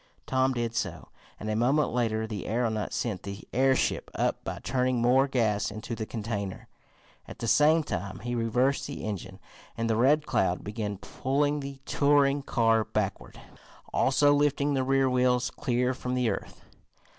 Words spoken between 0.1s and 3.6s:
Tom did so, and a moment later the aeronaut sent the